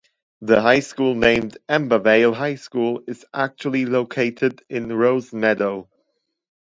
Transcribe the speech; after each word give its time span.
The 0.41 0.59
High 0.61 0.79
School 0.79 1.13
named 1.13 1.59
Ambarvale 1.69 2.33
High 2.33 2.55
School 2.55 3.03
is 3.05 3.23
actually 3.35 3.85
located 3.85 4.63
in 4.67 4.87
Rosemeadow. 4.91 5.89